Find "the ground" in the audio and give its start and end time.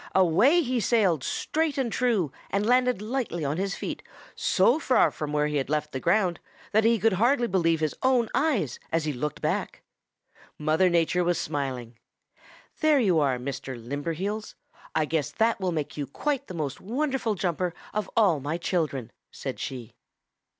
5.91-6.39